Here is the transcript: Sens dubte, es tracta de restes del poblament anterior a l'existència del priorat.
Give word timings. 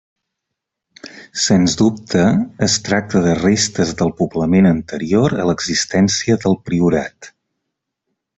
Sens 1.43 1.75
dubte, 1.81 2.23
es 2.67 2.77
tracta 2.87 3.21
de 3.25 3.35
restes 3.41 3.91
del 4.01 4.15
poblament 4.23 4.71
anterior 4.71 5.37
a 5.45 5.47
l'existència 5.51 6.41
del 6.47 6.59
priorat. 6.71 7.31